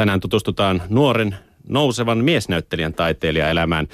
Tänään 0.00 0.20
tutustutaan 0.20 0.82
nuoren 0.88 1.36
nousevan 1.68 2.24
miesnäyttelijän 2.24 2.94
taiteilijaelämään. 2.94 3.88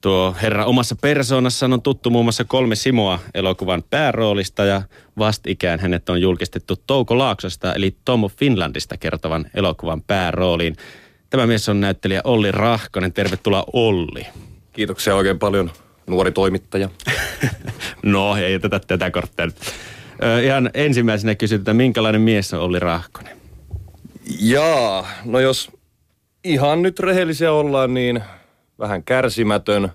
Tuo 0.00 0.34
herra 0.42 0.64
omassa 0.64 0.96
persoonassaan 0.96 1.72
on 1.72 1.82
tuttu 1.82 2.10
muun 2.10 2.24
muassa 2.24 2.44
kolme 2.44 2.74
Simoa 2.74 3.18
elokuvan 3.34 3.82
pääroolista 3.90 4.64
ja 4.64 4.82
vastikään 5.18 5.80
hänet 5.80 6.08
on 6.08 6.20
julkistettu 6.20 6.76
Touko 6.86 7.18
Laaksosta 7.18 7.74
eli 7.74 7.96
Tomo 8.04 8.28
Finlandista 8.28 8.96
kertovan 8.96 9.46
elokuvan 9.54 10.02
päärooliin. 10.02 10.76
Tämä 11.30 11.46
mies 11.46 11.68
on 11.68 11.80
näyttelijä 11.80 12.20
Olli 12.24 12.52
Rahkonen. 12.52 13.12
Tervetuloa 13.12 13.64
Olli. 13.72 14.26
Kiitoksia 14.72 15.16
oikein 15.16 15.38
paljon, 15.38 15.70
nuori 16.06 16.32
toimittaja. 16.32 16.88
no, 18.02 18.36
ei 18.36 18.58
tätä 18.58 18.80
tätä 18.80 19.10
korttia 19.10 19.46
nyt. 19.46 19.56
ihan 20.44 20.70
ensimmäisenä 20.74 21.34
kysytään, 21.34 21.76
minkälainen 21.76 22.20
mies 22.20 22.54
on 22.54 22.60
Olli 22.60 22.78
Rahkonen? 22.78 23.43
Jaa, 24.40 25.06
no 25.24 25.40
jos 25.40 25.70
ihan 26.44 26.82
nyt 26.82 27.00
rehellisiä 27.00 27.52
ollaan, 27.52 27.94
niin 27.94 28.20
vähän 28.78 29.04
kärsimätön, 29.04 29.88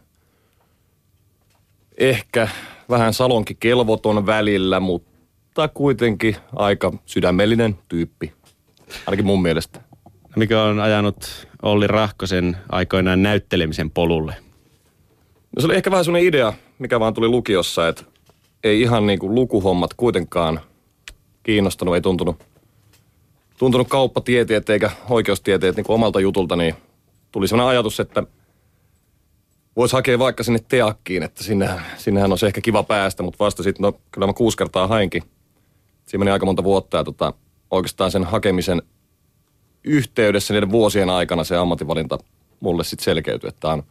ehkä 1.98 2.48
vähän 2.90 3.14
salonkikelvoton 3.14 4.26
välillä, 4.26 4.80
mutta 4.80 5.68
kuitenkin 5.68 6.36
aika 6.56 6.94
sydämellinen 7.06 7.78
tyyppi, 7.88 8.34
ainakin 9.08 9.26
mun 9.26 9.42
mielestä. 9.42 9.82
Mikä 10.36 10.64
on 10.64 10.80
ajanut 10.80 11.48
Olli 11.62 11.88
Rahkosen 11.88 12.58
aikoinaan 12.70 13.24
näyttelemisen 13.24 13.92
polulle? 13.92 14.36
No 15.56 15.62
se 15.62 15.66
oli 15.66 15.76
ehkä 15.76 15.92
vähän 15.92 16.06
sellainen 16.06 16.28
idea, 16.28 16.54
mikä 16.80 17.00
vaan 17.00 17.14
tuli 17.14 17.28
lukiossa, 17.28 17.88
että 17.88 18.04
ei 18.64 18.82
ihan 18.82 19.08
niin 19.08 19.20
kuin 19.20 19.36
lukuhommat 19.36 19.94
kuitenkaan 19.94 20.60
kiinnostanut, 21.44 21.96
ei 21.96 22.02
tuntunut, 22.02 22.44
tuntunut 23.60 23.88
kauppatieteet 23.88 24.70
eikä 24.70 24.92
oikeustieteet 25.10 25.76
niin 25.76 25.86
omalta 25.88 26.20
jutulta, 26.20 26.56
niin 26.56 26.76
tuli 27.32 27.48
sellainen 27.48 27.70
ajatus, 27.70 28.00
että 28.00 28.24
voisi 29.76 29.96
hakea 29.96 30.20
vaikka 30.20 30.44
sinne 30.44 30.60
teakkiin, 30.68 31.24
että 31.24 31.44
sinne, 31.44 31.70
sinnehän 31.98 32.32
olisi 32.32 32.46
ehkä 32.46 32.62
kiva 32.62 32.84
päästä, 32.84 33.24
mutta 33.24 33.46
vasta 33.46 33.64
sitten, 33.64 33.84
no 33.84 34.00
kyllä 34.12 34.28
mä 34.28 34.34
kuusi 34.34 34.58
kertaa 34.58 34.88
hainkin. 34.88 35.24
Siinä 36.06 36.20
meni 36.20 36.32
aika 36.32 36.46
monta 36.46 36.64
vuotta 36.64 36.98
ja 36.98 37.04
tota, 37.04 37.34
oikeastaan 37.72 38.12
sen 38.12 38.24
hakemisen 38.24 38.82
yhteydessä 39.84 40.54
niiden 40.54 40.72
vuosien 40.72 41.10
aikana 41.10 41.44
se 41.44 41.58
ammatinvalinta 41.58 42.18
mulle 42.60 42.84
sitten 42.84 43.04
selkeytyi, 43.04 43.48
että 43.48 43.68
on, 43.68 43.84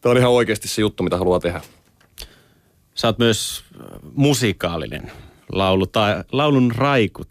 tämä 0.00 0.10
on 0.10 0.18
ihan 0.18 0.32
oikeasti 0.32 0.68
se 0.68 0.80
juttu, 0.80 1.02
mitä 1.02 1.16
haluaa 1.16 1.40
tehdä. 1.40 1.60
Sä 2.94 3.08
oot 3.08 3.18
myös 3.18 3.64
musikaalinen. 4.14 5.12
Laulu 5.52 5.86
tai, 5.86 6.24
laulun 6.32 6.72
raiku 6.76 7.24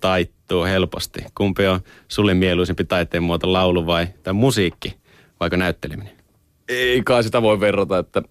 taittuu 0.47 0.63
helposti. 0.63 1.19
Kumpi 1.35 1.67
on 1.67 1.79
sulle 2.07 2.33
mieluisempi 2.33 2.83
taiteen 2.83 3.23
muoto, 3.23 3.53
laulu 3.53 3.85
vai 3.85 4.07
tai 4.23 4.33
musiikki, 4.33 4.97
vaikka 5.39 5.57
näytteleminen? 5.57 6.13
Ei 6.67 7.01
kai 7.03 7.23
sitä 7.23 7.41
voi 7.41 7.59
verrata, 7.59 7.97
että 7.97 8.21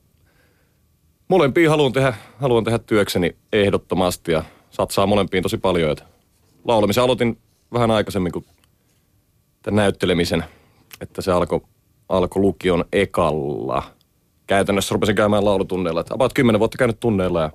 molempiin 1.28 1.70
haluan 1.70 1.92
tehdä, 1.92 2.14
haluan 2.40 2.64
tehdä 2.64 2.78
työkseni 2.78 3.36
ehdottomasti 3.52 4.32
ja 4.32 4.42
satsaa 4.70 5.06
molempiin 5.06 5.42
tosi 5.42 5.58
paljon. 5.58 5.90
Että 5.90 6.04
laulamisen 6.64 7.04
aloitin 7.04 7.38
vähän 7.72 7.90
aikaisemmin 7.90 8.32
kuin 8.32 8.46
tämän 9.62 9.76
näyttelemisen, 9.76 10.44
että 11.00 11.22
se 11.22 11.32
alkoi 11.32 11.60
alko 12.08 12.40
lukion 12.40 12.84
ekalla. 12.92 13.82
Käytännössä 14.46 14.92
rupesin 14.92 15.14
käymään 15.16 15.44
laulutunneilla. 15.44 16.00
Että 16.00 16.14
about 16.14 16.32
kymmenen 16.32 16.58
vuotta 16.58 16.78
käynyt 16.78 17.00
tunneilla 17.00 17.40
ja 17.40 17.50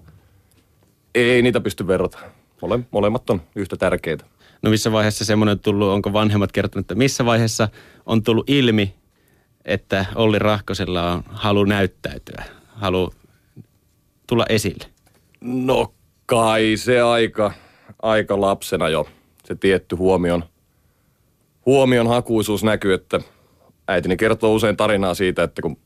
ei 1.16 1.42
niitä 1.42 1.60
pysty 1.60 1.88
verrata. 1.88 2.20
Mole, 2.62 2.80
molemmat 2.92 3.30
on 3.30 3.42
yhtä 3.56 3.78
tärkeitä. 3.78 4.26
No 4.62 4.70
missä 4.70 4.92
vaiheessa 4.92 5.26
semmoinen 5.26 5.60
tullut, 5.60 5.90
onko 5.90 6.14
vanhemmat 6.14 6.52
kertonut, 6.52 6.84
että 6.84 6.96
missä 6.96 7.26
vaiheessa 7.26 7.70
on 8.06 8.24
tullut 8.24 8.50
ilmi, 8.50 8.94
että 9.66 10.06
Olli 10.16 10.40
Rahkosella 10.40 11.12
on 11.12 11.24
halu 11.26 11.64
näyttäytyä, 11.64 12.44
halu 12.68 13.14
tulla 14.28 14.46
esille? 14.50 14.86
No 15.42 15.94
kai 16.26 16.74
se 16.78 17.02
aika, 17.02 17.54
aika 18.02 18.42
lapsena 18.42 18.90
jo, 18.90 19.08
se 19.46 19.56
tietty 19.56 19.96
huomion, 19.96 20.44
huomion 21.66 22.08
hakuisuus 22.08 22.64
näkyy, 22.64 22.94
että 22.94 23.20
äitini 23.88 24.18
kertoo 24.18 24.54
usein 24.54 24.78
tarinaa 24.78 25.14
siitä, 25.14 25.44
että 25.44 25.62
kun 25.62 25.78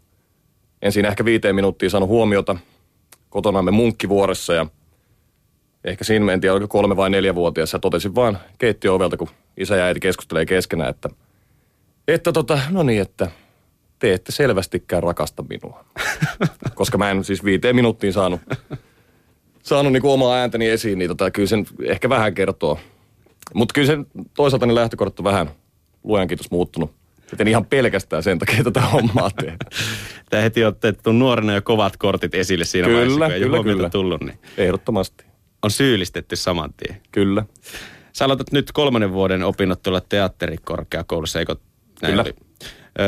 ensin 0.81 1.05
ehkä 1.05 1.25
viiteen 1.25 1.55
minuuttia 1.55 1.89
saanut 1.89 2.09
huomiota 2.09 2.55
kotonamme 3.29 3.71
munkkivuoressa 3.71 4.53
ja 4.53 4.65
ehkä 5.85 6.03
siinä 6.03 6.33
en 6.33 6.41
tiedä, 6.41 6.53
oliko 6.53 6.67
kolme 6.67 6.97
vai 6.97 7.09
neljä 7.09 7.35
vuotias 7.35 7.73
ja 7.73 7.79
totesin 7.79 8.15
vaan 8.15 8.39
keittiöovelta, 8.57 9.17
kun 9.17 9.29
isä 9.57 9.75
ja 9.75 9.85
äiti 9.85 9.99
keskustelee 9.99 10.45
keskenään, 10.45 10.89
että, 10.89 11.09
että 12.07 12.31
tota, 12.31 12.59
no 12.69 12.83
niin, 12.83 13.01
että 13.01 13.31
te 13.99 14.13
ette 14.13 14.31
selvästikään 14.31 15.03
rakasta 15.03 15.43
minua. 15.49 15.85
Koska 16.75 16.97
mä 16.97 17.11
en 17.11 17.23
siis 17.23 17.43
viiteen 17.43 17.75
minuuttiin 17.75 18.13
saanut, 18.13 18.41
saanut 19.63 19.93
niin 19.93 20.05
omaa 20.05 20.35
ääntäni 20.35 20.69
esiin, 20.69 20.99
niin 20.99 21.09
tota, 21.09 21.31
kyllä 21.31 21.47
sen 21.47 21.65
ehkä 21.83 22.09
vähän 22.09 22.33
kertoo. 22.33 22.79
Mutta 23.53 23.73
kyllä 23.73 23.87
sen 23.87 24.05
toisaalta 24.33 24.65
niin 24.65 24.75
lähtökohdat 24.75 25.19
on 25.19 25.23
vähän 25.23 25.49
luojan 26.03 26.27
kiitos 26.27 26.51
muuttunut. 26.51 26.91
Että 27.31 27.49
ihan 27.49 27.65
pelkästään 27.65 28.23
sen 28.23 28.39
takia 28.39 28.63
tätä 28.63 28.81
hommaa 28.81 29.29
tehdä. 29.29 29.57
Tämä 30.29 30.43
heti 30.43 30.65
otettu 30.65 31.11
nuorena 31.11 31.53
jo 31.53 31.61
kovat 31.61 31.97
kortit 31.97 32.35
esille 32.35 32.65
siinä 32.65 32.87
kyllä, 32.87 32.99
vaiheessa, 32.99 33.25
kun 33.25 33.33
ei 33.33 33.39
kyllä, 33.39 33.63
kyllä. 33.63 33.89
tullut. 33.89 34.21
Niin 34.21 34.39
Ehdottomasti. 34.57 35.25
On 35.65 35.71
syyllistetty 35.71 36.35
saman 36.35 36.73
tien. 36.77 37.01
Kyllä. 37.11 37.45
Sä 38.13 38.25
aloitat 38.25 38.51
nyt 38.51 38.71
kolmannen 38.71 39.13
vuoden 39.13 39.43
opinnot 39.43 39.83
tuolla 39.83 40.01
teatterikorkeakoulussa, 40.01 41.39
eikö 41.39 41.55
näin 42.01 42.11
Kyllä. 42.11 42.21
Oli? 42.21 42.33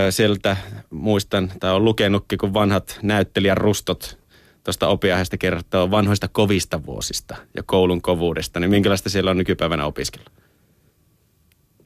sieltä 0.09 0.57
muistan, 0.90 1.51
tai 1.59 1.73
on 1.73 1.85
lukenutkin, 1.85 2.38
kun 2.38 2.53
vanhat 2.53 3.00
näyttelijän 3.01 3.57
rustot 3.57 4.18
tuosta 4.63 4.88
opiaiheesta 4.88 5.38
kertoo 5.38 5.91
vanhoista 5.91 6.28
kovista 6.28 6.85
vuosista 6.85 7.35
ja 7.56 7.63
koulun 7.63 8.01
kovuudesta, 8.01 8.59
niin 8.59 8.69
minkälaista 8.69 9.09
siellä 9.09 9.31
on 9.31 9.38
nykypäivänä 9.38 9.85
opiskella? 9.85 10.31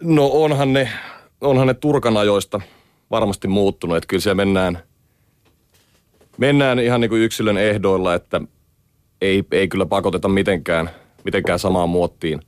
No 0.01 0.25
onhan 0.25 0.73
ne, 0.73 0.89
onhan 1.41 1.67
ne 1.67 1.73
turkanajoista 1.73 2.61
varmasti 3.11 3.47
muuttunut, 3.47 3.97
että 3.97 4.07
kyllä 4.07 4.21
siellä 4.21 4.45
mennään, 4.45 4.79
mennään 6.37 6.79
ihan 6.79 7.01
niin 7.01 7.09
kuin 7.09 7.21
yksilön 7.21 7.57
ehdoilla, 7.57 8.13
että 8.13 8.41
ei, 9.21 9.43
ei 9.51 9.67
kyllä 9.67 9.85
pakoteta 9.85 10.27
mitenkään, 10.27 10.89
mitenkään 11.23 11.59
samaan 11.59 11.89
muottiin 11.89 12.39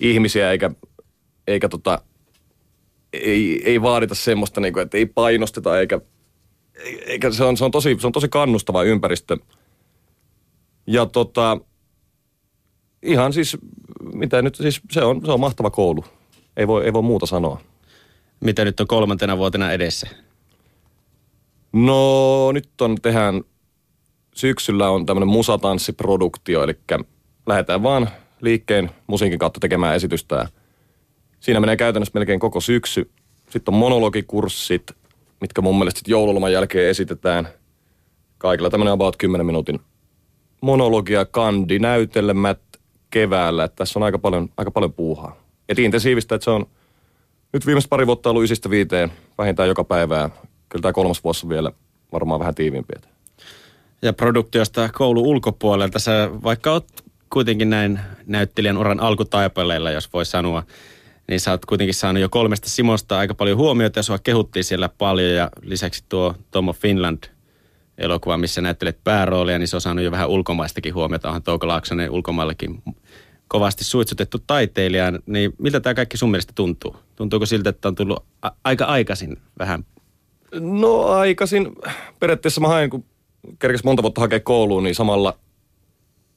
ihmisiä 0.00 0.50
eikä, 0.50 0.70
eikä 1.46 1.68
tota, 1.68 2.02
ei, 3.12 3.62
ei 3.64 3.82
vaadita 3.82 4.14
semmoista, 4.14 4.60
niin 4.60 4.72
kuin, 4.72 4.82
että 4.82 4.98
ei 4.98 5.06
painosteta 5.06 5.80
eikä, 5.80 6.00
eikä 7.06 7.30
se, 7.30 7.44
on, 7.44 7.56
se, 7.56 7.64
on 7.64 7.70
tosi, 7.70 7.96
se 8.00 8.06
on 8.06 8.12
tosi 8.12 8.28
kannustava 8.28 8.82
ympäristö. 8.82 9.36
Ja 10.86 11.06
tota, 11.06 11.58
ihan 13.02 13.32
siis, 13.32 13.56
mitä 14.14 14.42
nyt, 14.42 14.54
siis 14.54 14.80
se 14.90 15.04
on, 15.04 15.20
se 15.24 15.32
on 15.32 15.40
mahtava 15.40 15.70
koulu. 15.70 16.04
Ei 16.56 16.66
voi, 16.66 16.84
ei 16.84 16.92
voi 16.92 17.02
muuta 17.02 17.26
sanoa. 17.26 17.60
Mitä 18.40 18.64
nyt 18.64 18.80
on 18.80 18.86
kolmantena 18.86 19.38
vuotena 19.38 19.72
edessä? 19.72 20.08
No 21.72 22.52
nyt 22.52 22.80
on 22.80 22.96
tehdään, 23.02 23.44
syksyllä 24.34 24.90
on 24.90 25.06
tämmöinen 25.06 25.28
musatanssiproduktio, 25.28 26.62
eli 26.62 26.76
lähdetään 27.46 27.82
vaan 27.82 28.08
liikkeen 28.40 28.90
musiikin 29.06 29.38
kautta 29.38 29.60
tekemään 29.60 29.96
esitystä 29.96 30.36
ja 30.36 30.48
Siinä 31.44 31.60
menee 31.60 31.76
käytännössä 31.76 32.12
melkein 32.14 32.40
koko 32.40 32.60
syksy. 32.60 33.10
Sitten 33.50 33.74
on 33.74 33.78
monologikurssit, 33.78 34.92
mitkä 35.40 35.62
mun 35.62 35.78
mielestä 35.78 35.98
sitten 35.98 36.12
joululoman 36.12 36.52
jälkeen 36.52 36.90
esitetään. 36.90 37.48
Kaikilla 38.38 38.70
tämmöinen 38.70 38.92
about 38.92 39.16
10 39.16 39.46
minuutin 39.46 39.80
monologia, 40.60 41.24
kandi, 41.24 41.78
näytelmät 41.78 42.60
keväällä. 43.10 43.64
Että 43.64 43.76
tässä 43.76 43.98
on 43.98 44.02
aika 44.02 44.18
paljon, 44.18 44.48
aika 44.56 44.70
paljon 44.70 44.92
puuhaa. 44.92 45.36
Et 45.68 45.78
intensiivistä, 45.78 46.34
että 46.34 46.44
se 46.44 46.50
on 46.50 46.66
nyt 47.52 47.66
viimeiset 47.66 47.90
pari 47.90 48.06
vuotta 48.06 48.30
ollut 48.30 48.44
ysistä 48.44 48.70
viiteen 48.70 49.12
vähintään 49.38 49.68
joka 49.68 49.84
päivää. 49.84 50.30
Kyllä 50.68 50.82
tämä 50.82 50.92
kolmas 50.92 51.24
vuosi 51.24 51.48
vielä 51.48 51.72
varmaan 52.12 52.40
vähän 52.40 52.54
tiiviimpi. 52.54 52.94
Ja 54.04 54.12
produktiosta 54.12 54.88
koulu 54.88 55.22
ulkopuolelta 55.22 55.98
sä 55.98 56.30
vaikka 56.42 56.72
oot 56.72 56.86
kuitenkin 57.30 57.70
näin 57.70 58.00
näyttelijän 58.26 58.78
uran 58.78 59.00
alkutaipaleilla, 59.00 59.90
jos 59.90 60.12
voi 60.12 60.26
sanoa, 60.26 60.62
niin 61.28 61.40
sä 61.40 61.50
oot 61.50 61.66
kuitenkin 61.66 61.94
saanut 61.94 62.20
jo 62.22 62.28
kolmesta 62.28 62.70
Simosta 62.70 63.18
aika 63.18 63.34
paljon 63.34 63.58
huomiota 63.58 63.98
ja 63.98 64.02
sua 64.02 64.18
kehuttiin 64.18 64.64
siellä 64.64 64.88
paljon 64.88 65.34
ja 65.34 65.50
lisäksi 65.62 66.04
tuo 66.08 66.34
Tomo 66.50 66.72
Finland 66.72 67.24
elokuva, 67.98 68.36
missä 68.36 68.60
näyttelet 68.60 68.98
pääroolia, 69.04 69.58
niin 69.58 69.68
se 69.68 69.76
on 69.76 69.80
saanut 69.80 70.04
jo 70.04 70.10
vähän 70.10 70.28
ulkomaistakin 70.28 70.94
huomiota. 70.94 71.28
Onhan 71.28 71.42
Touko 71.42 71.68
Laaksonen 71.68 72.10
ulkomaillakin 72.10 72.82
kovasti 73.48 73.84
suitsutettu 73.84 74.38
taiteilija. 74.46 75.12
Niin 75.26 75.52
miltä 75.58 75.80
tämä 75.80 75.94
kaikki 75.94 76.16
sun 76.16 76.30
mielestä 76.30 76.52
tuntuu? 76.54 76.96
Tuntuuko 77.16 77.46
siltä, 77.46 77.70
että 77.70 77.88
on 77.88 77.94
tullut 77.94 78.24
a- 78.42 78.50
aika 78.64 78.84
aikaisin 78.84 79.36
vähän? 79.58 79.84
No 80.60 81.04
aikaisin. 81.04 81.72
Periaatteessa 82.20 82.60
mä 82.60 82.68
hain, 82.68 82.90
kun 82.90 83.04
kerkes 83.58 83.84
monta 83.84 84.02
vuotta 84.02 84.20
hakea 84.20 84.40
kouluun, 84.40 84.82
niin 84.82 84.94
samalla 84.94 85.38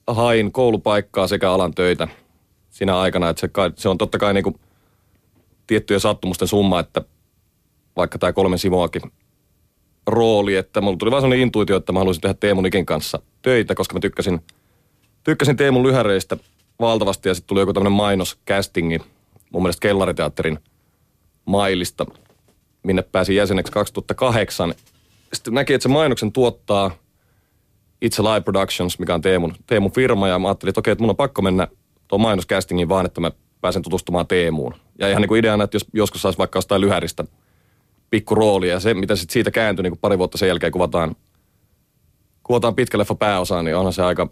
hain 0.08 0.52
koulupaikkaa 0.52 1.28
sekä 1.28 1.52
alan 1.52 1.74
töitä 1.74 2.08
siinä 2.70 3.00
aikana. 3.00 3.30
Että 3.30 3.40
se, 3.40 3.50
se 3.76 3.90
on 3.90 3.98
totta 3.98 4.18
kai 4.18 4.34
niin 4.34 4.44
kuin 4.44 4.60
tiettyjen 5.68 6.02
sattumusten 6.02 6.48
summa, 6.48 6.80
että 6.80 7.02
vaikka 7.96 8.18
tämä 8.18 8.34
kolmen 8.34 8.60
Simoakin 8.60 9.02
rooli, 10.08 10.56
että 10.56 10.82
mulla 10.82 10.98
tuli 10.98 11.12
vaan 11.12 11.22
sellainen 11.22 11.44
intuitio, 11.44 11.78
että 11.78 11.92
mä 11.92 12.00
haluaisin 12.00 12.22
tehdä 12.22 12.34
Teemu 12.34 12.62
Nikin 12.62 12.86
kanssa 12.86 13.20
töitä, 13.42 13.76
koska 13.76 13.94
mä 13.94 14.00
tykkäsin, 14.00 14.42
tykkäsin 15.24 15.58
Teemun 15.58 15.84
lyhäreistä 15.84 16.38
valtavasti 16.80 17.30
ja 17.30 17.36
sitten 17.36 17.48
tuli 17.48 17.60
joku 17.60 17.74
tämmöinen 17.74 17.98
mainos 17.98 18.38
castingi 18.48 19.00
mun 19.52 19.64
mielestä 19.64 19.82
Kellariteatterin 19.82 20.60
mailista, 21.46 22.06
minne 22.84 23.02
pääsin 23.02 23.36
jäseneksi 23.36 23.72
2008. 23.74 24.74
Sitten 25.34 25.54
näki, 25.54 25.74
että 25.74 25.84
se 25.84 25.90
mainoksen 25.90 26.32
tuottaa 26.32 26.92
itse 28.02 28.22
Live 28.22 28.42
Productions, 28.42 29.00
mikä 29.00 29.14
on 29.14 29.22
Teemun, 29.22 29.56
Teemun 29.68 29.92
firma, 29.92 30.28
ja 30.28 30.40
mä 30.40 30.48
ajattelin, 30.48 30.70
että 30.70 30.80
okei, 30.80 30.92
että 30.92 31.02
mun 31.02 31.10
on 31.10 31.16
pakko 31.16 31.42
mennä 31.42 31.68
tuon 32.08 32.22
mainoscastingin 32.22 32.90
vaan, 32.90 33.06
että 33.06 33.22
mä 33.22 33.32
pääsen 33.62 33.82
tutustumaan 33.82 34.28
Teemuun. 34.28 34.74
Ja 35.00 35.10
ihan 35.10 35.22
niin 35.22 35.28
kuin 35.28 35.40
ideana, 35.40 35.64
että 35.64 35.76
jos 35.76 35.86
joskus 35.94 36.22
saisi 36.22 36.38
vaikka 36.38 36.58
jostain 36.58 36.82
lyhäristä 36.82 37.24
pikku 38.10 38.36
rooli, 38.36 38.70
ja 38.70 38.80
se, 38.80 38.94
mitä 38.94 39.16
sitten 39.16 39.34
siitä 39.34 39.52
kääntyi 39.52 39.84
niin 39.84 39.92
kuin 39.92 40.00
pari 40.00 40.18
vuotta 40.18 40.38
sen 40.38 40.48
jälkeen 40.48 40.72
kuvataan, 40.72 41.16
kuvataan 42.44 42.76
pitkä 42.76 42.98
leffa 42.98 43.16
pääosaan, 43.16 43.66
niin 43.66 43.76
onhan 43.76 43.94
se 43.94 44.04
aika, 44.04 44.30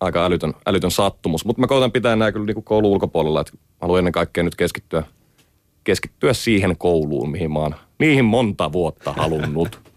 aika 0.00 0.24
älytön, 0.24 0.54
älytön 0.66 0.90
sattumus. 0.90 1.44
Mutta 1.44 1.60
mä 1.60 1.66
koitan 1.66 1.92
pitää 1.92 2.16
nämä 2.16 2.32
kyllä 2.32 2.46
niin 2.46 2.54
kuin 2.54 2.64
koulun 2.64 2.90
ulkopuolella, 2.90 3.40
että 3.40 3.52
haluan 3.80 3.98
ennen 3.98 4.12
kaikkea 4.12 4.44
nyt 4.44 4.56
keskittyä, 4.56 5.02
keskittyä 5.84 6.32
siihen 6.32 6.76
kouluun, 6.78 7.30
mihin 7.30 7.52
mä 7.52 7.58
oon 7.58 7.74
niihin 7.98 8.24
monta 8.24 8.72
vuotta 8.72 9.12
halunnut. 9.12 9.87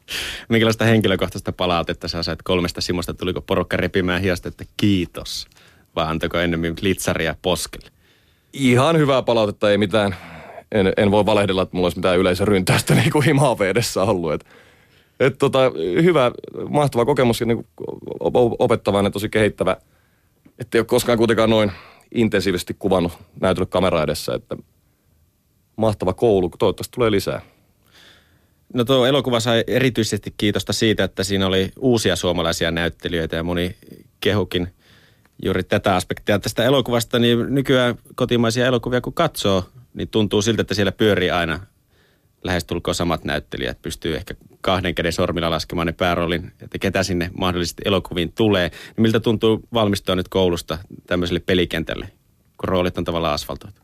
Minkälaista 0.49 0.85
henkilökohtaista 0.85 1.51
palautetta 1.51 2.07
sä 2.07 2.23
sait 2.23 2.41
kolmesta 2.41 2.81
Simosta? 2.81 3.13
Tuliko 3.13 3.41
porukka 3.41 3.77
repimään 3.77 4.21
hiasta, 4.21 4.47
että 4.47 4.65
kiitos? 4.77 5.47
Vai 5.95 6.05
antako 6.07 6.37
ennemmin 6.37 6.75
litsaria 6.81 7.35
poskelle? 7.41 7.89
Ihan 8.53 8.97
hyvää 8.97 9.21
palautetta, 9.21 9.71
ei 9.71 9.77
mitään. 9.77 10.15
En, 10.71 10.93
en 10.97 11.11
voi 11.11 11.25
valehdella, 11.25 11.61
että 11.61 11.75
mulla 11.75 11.85
olisi 11.85 11.97
mitään 11.97 12.17
yleisöryntäystä 12.17 12.95
niin 12.95 13.11
kuin 13.11 13.25
himaa 13.25 13.55
edessä 13.69 14.03
ollut. 14.03 14.33
Et, 14.33 14.45
et 15.19 15.37
tota, 15.37 15.59
hyvä, 16.03 16.31
mahtava 16.69 17.05
kokemus 17.05 17.39
ja 17.39 17.45
niin 17.45 17.67
opettava 18.59 19.01
ja 19.01 19.11
tosi 19.11 19.29
kehittävä. 19.29 19.77
Että 20.59 20.77
ei 20.77 20.79
ole 20.79 20.85
koskaan 20.85 21.17
kuitenkaan 21.17 21.49
noin 21.49 21.71
intensiivisesti 22.13 22.75
kuvannut 22.79 23.11
näytellyt 23.41 23.69
kamera 23.69 24.03
edessä. 24.03 24.33
Että 24.33 24.57
mahtava 25.75 26.13
koulu, 26.13 26.49
toivottavasti 26.59 26.95
tulee 26.95 27.11
lisää. 27.11 27.41
No 28.73 28.85
tuo 28.85 29.05
elokuva 29.05 29.39
sai 29.39 29.63
erityisesti 29.67 30.33
kiitosta 30.37 30.73
siitä, 30.73 31.03
että 31.03 31.23
siinä 31.23 31.47
oli 31.47 31.71
uusia 31.79 32.15
suomalaisia 32.15 32.71
näyttelijöitä 32.71 33.35
ja 33.35 33.43
moni 33.43 33.75
kehukin 34.19 34.67
juuri 35.43 35.63
tätä 35.63 35.95
aspektia 35.95 36.39
tästä 36.39 36.63
elokuvasta. 36.63 37.19
Niin 37.19 37.55
nykyään 37.55 37.95
kotimaisia 38.15 38.65
elokuvia 38.65 39.01
kun 39.01 39.13
katsoo, 39.13 39.69
niin 39.93 40.07
tuntuu 40.07 40.41
siltä, 40.41 40.61
että 40.61 40.73
siellä 40.73 40.91
pyörii 40.91 41.31
aina 41.31 41.59
lähestulkoon 42.43 42.95
samat 42.95 43.23
näyttelijät. 43.23 43.81
Pystyy 43.81 44.15
ehkä 44.15 44.35
kahden 44.61 44.95
käden 44.95 45.13
sormilla 45.13 45.49
laskemaan 45.49 45.87
ne 45.87 45.93
pääroolin, 45.93 46.51
että 46.61 46.79
ketä 46.79 47.03
sinne 47.03 47.29
mahdollisesti 47.37 47.81
elokuviin 47.85 48.31
tulee. 48.31 48.69
Niin 48.69 49.01
miltä 49.01 49.19
tuntuu 49.19 49.61
valmistua 49.73 50.15
nyt 50.15 50.27
koulusta 50.27 50.77
tämmöiselle 51.07 51.39
pelikentälle, 51.39 52.11
kun 52.57 52.69
roolit 52.69 52.97
on 52.97 53.03
tavallaan 53.03 53.33
asfaltoitu? 53.33 53.81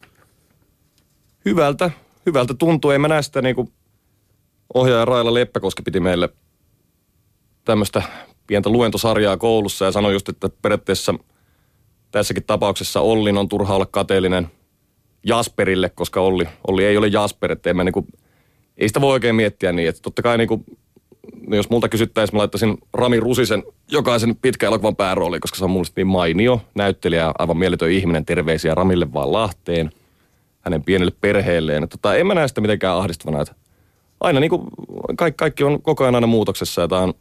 Hyvältä, 1.46 1.92
hyvältä 2.26 2.54
tuntuu. 2.54 2.92
Ei 2.92 3.00
mä 3.00 3.08
näe 3.08 3.22
sitä 3.22 3.42
niinku 3.42 3.72
ohjaaja 4.74 5.06
Raila 5.06 5.34
Leppäkoski 5.34 5.82
piti 5.82 6.00
meille 6.00 6.30
tämmöistä 7.66 8.02
pientä 8.48 8.70
luentosarjaa 8.70 9.38
koulussa 9.38 9.86
ja 9.86 9.92
sanoi 9.92 10.14
just, 10.14 10.30
että 10.30 10.50
periaatteessa 10.62 11.14
tässäkin 12.12 12.44
tapauksessa 12.44 13.02
Ollin 13.02 13.38
on 13.38 13.50
turha 13.50 13.76
olla 13.76 13.86
kateellinen 13.86 14.48
Jasperille, 15.24 15.90
koska 15.90 16.22
Olli, 16.22 16.48
Olli 16.68 16.86
ei 16.86 16.98
ole 16.98 17.08
Jasper, 17.08 17.52
että 17.52 17.74
mä 17.74 17.84
niinku, 17.84 18.08
ei 18.78 18.88
sitä 18.88 19.02
voi 19.02 19.14
oikein 19.14 19.36
miettiä 19.36 19.72
niin, 19.72 19.90
että 19.90 20.02
totta 20.02 20.22
kai 20.22 20.38
niinku, 20.38 20.64
jos 21.48 21.70
multa 21.70 21.90
kysyttäisiin, 21.90 22.36
mä 22.36 22.40
laittaisin 22.40 22.78
Rami 22.94 23.20
Rusisen 23.20 23.64
jokaisen 23.92 24.36
pitkä 24.36 24.68
elokuvan 24.68 24.96
päärooli, 24.96 25.40
koska 25.40 25.58
se 25.58 25.64
on 25.64 25.72
mulle 25.72 25.88
niin 25.96 26.08
mainio 26.08 26.62
näyttelijä, 26.76 27.32
aivan 27.40 27.58
mieletön 27.58 27.92
ihminen, 27.92 28.26
terveisiä 28.26 28.76
Ramille 28.76 29.14
vaan 29.14 29.32
Lahteen, 29.32 29.90
hänen 30.62 30.84
pienelle 30.84 31.14
perheelleen. 31.22 31.90
Tota, 31.90 32.16
en 32.16 32.28
mä 32.28 32.34
näe 32.34 32.48
sitä 32.48 32.62
mitenkään 32.62 32.98
ahdistavana, 32.98 33.42
että 33.42 33.56
aina 34.20 34.40
niin 34.40 34.50
kuin, 34.50 34.62
kaikki, 35.18 35.38
kaikki 35.38 35.64
on 35.64 35.82
koko 35.82 36.04
ajan 36.04 36.16
aina 36.16 36.28
muutoksessa 36.28 36.82
ja 36.82 36.88
tämä 36.88 37.02
on, 37.02 37.14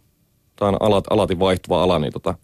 tää 0.56 0.68
on 0.68 0.76
alat, 0.80 1.04
alati 1.10 1.38
vaihtuva 1.38 1.82
ala, 1.82 1.98
niin 1.98 2.12
tota, 2.12 2.34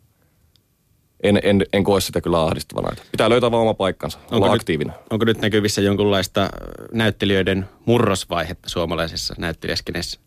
en, 1.23 1.41
en, 1.43 1.67
en 1.73 1.85
koe 1.85 2.01
sitä 2.01 2.21
kyllä 2.21 2.43
ahdistavana. 2.43 2.97
Pitää 3.11 3.31
löytää 3.31 3.51
vaan 3.51 3.63
oma 3.63 3.75
paikkansa, 3.75 4.19
onko 4.19 4.37
olla 4.37 4.47
nyt, 4.47 4.61
aktiivinen. 4.61 4.95
Onko 5.11 5.25
nyt 5.25 5.39
näkyvissä 5.39 5.81
jonkunlaista 5.81 6.51
näyttelijöiden 6.93 7.69
murrosvaihetta 7.87 8.69
suomalaisessa 8.69 9.35
näyttelijäskenessä? 9.39 10.21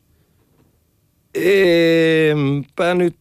Enpä 1.36 2.94
nyt 2.94 3.16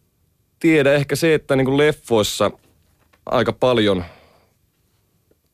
tiedä. 0.60 0.92
Ehkä 0.92 1.16
se, 1.16 1.34
että 1.34 1.56
niin 1.56 1.64
kuin 1.64 1.78
leffoissa 1.78 2.50
aika 3.26 3.52
paljon 3.52 4.04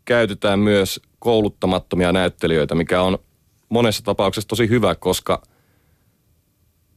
käytetään 0.05 0.59
myös 0.59 1.01
kouluttamattomia 1.19 2.13
näyttelijöitä, 2.13 2.75
mikä 2.75 3.03
on 3.03 3.19
monessa 3.71 4.05
tapauksessa 4.05 4.49
tosi 4.49 4.69
hyvä, 4.69 4.95
koska 4.95 5.43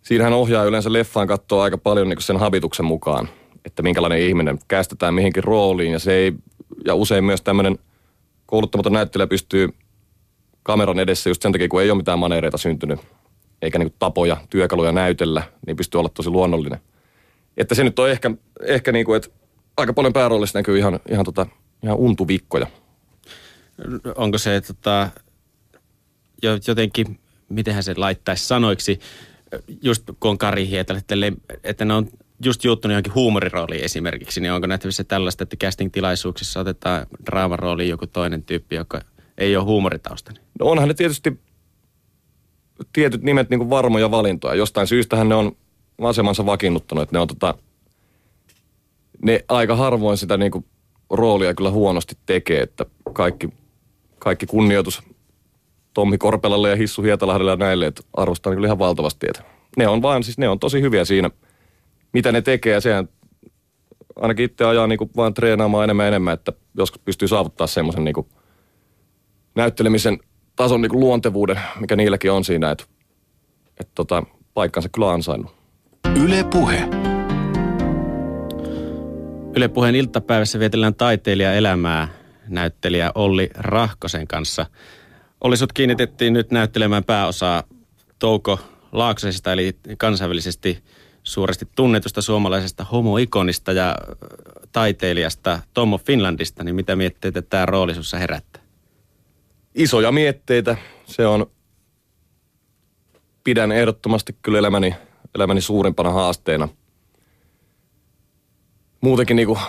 siinähän 0.01 0.33
ohjaa 0.33 0.63
yleensä 0.63 0.93
leffaan 0.93 1.27
katsoa 1.27 1.63
aika 1.63 1.77
paljon 1.77 2.09
niin 2.09 2.21
sen 2.21 2.37
habituksen 2.37 2.85
mukaan, 2.85 3.29
että 3.65 3.83
minkälainen 3.83 4.19
ihminen 4.19 4.59
kästetään 4.67 5.13
mihinkin 5.13 5.43
rooliin 5.43 5.91
ja 5.91 5.99
se 5.99 6.13
ei, 6.13 6.33
ja 6.85 6.95
usein 6.95 7.23
myös 7.23 7.41
tämmöinen 7.41 7.79
kouluttamaton 8.45 8.93
näyttelijä 8.93 9.27
pystyy 9.27 9.69
kameran 10.63 10.99
edessä 10.99 11.29
just 11.29 11.41
sen 11.41 11.51
takia, 11.51 11.67
kun 11.67 11.81
ei 11.81 11.89
ole 11.89 11.97
mitään 11.97 12.19
maneereita 12.19 12.57
syntynyt, 12.57 12.99
eikä 13.61 13.79
niin 13.79 13.93
tapoja, 13.99 14.37
työkaluja 14.49 14.91
näytellä, 14.91 15.43
niin 15.67 15.77
pystyy 15.77 15.99
olla 15.99 16.09
tosi 16.09 16.29
luonnollinen. 16.29 16.79
Että 17.57 17.75
se 17.75 17.83
nyt 17.83 17.99
on 17.99 18.09
ehkä, 18.09 18.31
ehkä 18.61 18.91
niin 18.91 19.05
kuin, 19.05 19.17
että 19.17 19.29
aika 19.77 19.93
paljon 19.93 20.13
pääroolissa 20.13 20.59
näkyy 20.59 20.77
ihan, 20.77 20.99
ihan, 21.09 21.25
tota, 21.25 21.45
ihan 21.83 21.97
untuvikkoja. 21.97 22.67
Onko 24.15 24.37
se, 24.37 24.61
tota, 24.61 25.09
jotenkin, 26.67 27.19
mitenhän 27.49 27.83
se 27.83 27.93
laittaisi 27.97 28.47
sanoiksi, 28.47 28.99
just 29.81 30.03
kun 30.19 30.31
on 30.31 30.37
Kari 30.37 30.67
Hietala, 30.67 30.99
että, 31.63 31.85
ne 31.85 31.93
on 31.93 32.07
just 32.45 32.63
juuttunut 32.63 32.93
johonkin 32.93 33.15
huumorirooliin 33.15 33.83
esimerkiksi, 33.83 34.41
niin 34.41 34.51
onko 34.51 34.67
nähtävissä 34.67 35.03
tällaista, 35.03 35.43
että 35.43 35.57
casting-tilaisuuksissa 35.65 36.59
otetaan 36.59 37.05
draamarooliin 37.25 37.89
joku 37.89 38.07
toinen 38.07 38.43
tyyppi, 38.43 38.75
joka 38.75 39.01
ei 39.37 39.55
ole 39.55 39.65
huumoritausta? 39.65 40.31
No 40.59 40.65
onhan 40.65 40.87
ne 40.87 40.93
tietysti 40.93 41.39
tietyt 42.93 43.23
nimet 43.23 43.49
niin 43.49 43.69
varmoja 43.69 44.11
valintoja. 44.11 44.55
Jostain 44.55 44.87
syystähän 44.87 45.29
ne 45.29 45.35
on 45.35 45.55
asemansa 46.01 46.45
vakiinnuttanut, 46.45 47.01
että 47.01 47.15
ne 47.15 47.19
on 47.19 47.27
tota, 47.27 47.55
ne 49.21 49.45
aika 49.47 49.75
harvoin 49.75 50.17
sitä 50.17 50.37
niin 50.37 50.51
kuin 50.51 50.65
roolia 51.09 51.53
kyllä 51.53 51.71
huonosti 51.71 52.17
tekee, 52.25 52.61
että 52.61 52.85
kaikki, 53.13 53.49
kaikki 54.19 54.45
kunnioitus 54.45 55.03
Tommi 55.93 56.17
Korpelalle 56.17 56.69
ja 56.69 56.75
Hissu 56.75 57.01
Hietalahdelle 57.01 57.51
ja 57.51 57.57
näille, 57.57 57.85
että 57.85 58.01
arvostan 58.13 58.53
kyllä 58.53 58.67
ihan 58.67 58.79
valtavasti. 58.79 59.27
Että 59.29 59.43
ne 59.77 59.87
on 59.87 60.01
vaan, 60.01 60.23
siis 60.23 60.37
ne 60.37 60.49
on 60.49 60.59
tosi 60.59 60.81
hyviä 60.81 61.05
siinä, 61.05 61.29
mitä 62.13 62.31
ne 62.31 62.41
tekee 62.41 62.73
ja 62.73 62.81
sehän 62.81 63.09
ainakin 64.15 64.45
itse 64.45 64.65
ajaa 64.65 64.87
niin 64.87 64.99
vaan 65.15 65.33
treenaamaan 65.33 65.83
enemmän 65.83 66.03
ja 66.03 66.07
enemmän, 66.07 66.33
että 66.33 66.53
joskus 66.77 67.01
pystyy 67.05 67.27
saavuttaa 67.27 67.67
semmoisen 67.67 68.03
niin 68.03 68.15
näyttelemisen 69.55 70.19
tason 70.55 70.81
niin 70.81 70.99
luontevuuden, 70.99 71.59
mikä 71.79 71.95
niilläkin 71.95 72.31
on 72.31 72.43
siinä, 72.43 72.71
että, 72.71 72.83
että 73.79 73.91
tota, 73.95 74.23
paikkansa 74.53 74.89
kyllä 74.89 75.11
ansainnut. 75.11 75.55
Yle 76.23 76.43
Puhe. 76.43 76.89
Yle 79.55 79.67
Puheen 79.67 79.95
iltapäivässä 79.95 80.59
vietellään 80.59 80.95
taiteilijaelämää 80.95 82.07
näyttelijä 82.47 83.11
Olli 83.15 83.49
Rahkosen 83.55 84.27
kanssa– 84.27 84.65
oli 85.43 85.57
sut 85.57 85.73
kiinnitettiin 85.73 86.33
nyt 86.33 86.51
näyttelemään 86.51 87.03
pääosaa 87.03 87.63
Touko 88.19 88.59
Laaksosesta, 88.91 89.53
eli 89.53 89.77
kansainvälisesti 89.97 90.83
suuresti 91.23 91.67
tunnetusta 91.75 92.21
suomalaisesta 92.21 92.83
homoikonista 92.83 93.71
ja 93.71 93.95
taiteilijasta 94.71 95.59
Tommo 95.73 95.97
Finlandista, 95.97 96.63
niin 96.63 96.75
mitä 96.75 96.95
mietteitä 96.95 97.41
tämä 97.41 97.65
rooli 97.65 97.95
sussa 97.95 98.17
herättää? 98.17 98.63
Isoja 99.75 100.11
mietteitä. 100.11 100.77
Se 101.05 101.27
on, 101.27 101.51
pidän 103.43 103.71
ehdottomasti 103.71 104.35
kyllä 104.41 104.59
elämäni, 104.59 104.95
elämäni 105.35 105.61
suurimpana 105.61 106.11
haasteena. 106.11 106.69
Muutenkin 109.01 109.35
niin 109.35 109.47
kuin 109.47 109.59